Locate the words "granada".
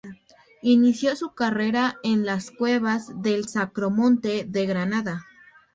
4.65-5.27